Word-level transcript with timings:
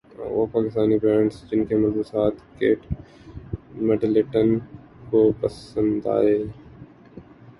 وہ 0.29 0.45
پاکستانی 0.51 0.97
برانڈز 0.97 1.35
جن 1.49 1.65
کے 1.65 1.75
ملبوسات 1.77 2.35
کیٹ 2.59 2.79
مڈلٹن 3.81 4.57
کو 5.09 5.21
پسند 5.41 6.07
ائے 6.07 6.35